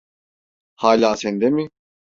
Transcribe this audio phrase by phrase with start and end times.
[0.75, 1.69] Hala sende mi?